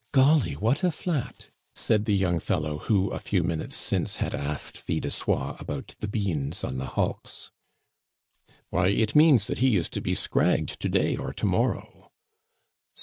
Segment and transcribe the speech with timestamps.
[0.13, 4.79] "Golly, what a flat!" said the young fellow, who, a few minutes since, had asked
[4.79, 7.51] Fil de Soie about the beans on the hulks.
[8.71, 12.11] "Why, it means that he is to be scragged to day or to morrow."